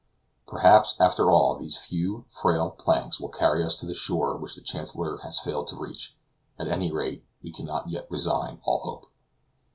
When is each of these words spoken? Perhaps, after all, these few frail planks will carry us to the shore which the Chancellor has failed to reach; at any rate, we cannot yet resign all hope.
Perhaps, 0.47 0.95
after 0.99 1.29
all, 1.29 1.55
these 1.55 1.77
few 1.77 2.25
frail 2.27 2.71
planks 2.71 3.19
will 3.19 3.29
carry 3.29 3.63
us 3.63 3.75
to 3.75 3.85
the 3.85 3.93
shore 3.93 4.35
which 4.35 4.55
the 4.55 4.61
Chancellor 4.63 5.17
has 5.17 5.37
failed 5.37 5.67
to 5.67 5.75
reach; 5.79 6.17
at 6.57 6.67
any 6.67 6.91
rate, 6.91 7.23
we 7.43 7.51
cannot 7.53 7.87
yet 7.87 8.09
resign 8.09 8.59
all 8.65 8.79
hope. 8.79 9.11